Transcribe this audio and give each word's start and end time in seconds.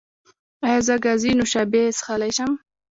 ایا 0.65 0.79
زه 0.87 0.95
ګازي 1.03 1.31
نوشابې 1.39 1.83
څښلی 1.97 2.31
شم؟ 2.37 2.51